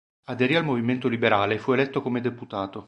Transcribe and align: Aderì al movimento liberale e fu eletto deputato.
Aderì 0.29 0.55
al 0.55 0.63
movimento 0.63 1.07
liberale 1.07 1.53
e 1.53 1.59
fu 1.59 1.73
eletto 1.73 2.01
deputato. 2.19 2.79